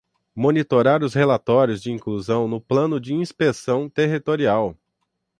Monitorar 0.35 1.03
os 1.03 1.13
relatórios 1.13 1.79
de 1.83 1.91
inclusão 1.91 2.47
no 2.47 2.59
Plano 2.59 2.99
de 2.99 3.13
Inspeção 3.13 3.87
Territorial. 3.87 4.75